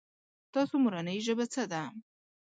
[0.53, 1.83] تاسو مورنۍ ژبه څه ده؟